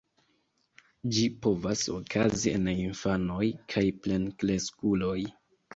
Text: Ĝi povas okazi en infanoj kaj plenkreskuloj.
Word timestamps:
Ĝi 1.17 1.25
povas 1.43 1.85
okazi 1.97 2.57
en 2.57 2.67
infanoj 2.73 3.47
kaj 3.77 3.87
plenkreskuloj. 4.05 5.19